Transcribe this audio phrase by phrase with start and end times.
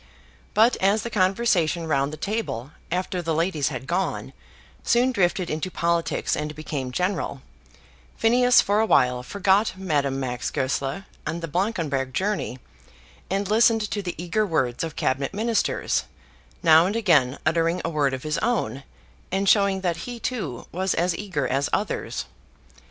[0.55, 4.33] But as the conversation round the table, after the ladies had gone,
[4.81, 7.43] soon drifted into politics and became general,
[8.17, 12.57] Phineas, for a while, forgot Madame Max Goesler and the Blankenberg journey,
[13.29, 16.05] and listened to the eager words of Cabinet Ministers,
[16.63, 18.81] now and again uttering a word of his own,
[19.31, 22.25] and showing that he, too, was as eager as others.